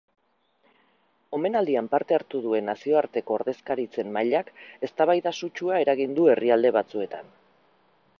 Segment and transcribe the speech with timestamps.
[1.37, 4.49] Omenaldian parte hartu duen nazioarteko ordezkaritzen mailak
[4.89, 7.31] eztabaida sutsua eragin du herrialde batzuetan.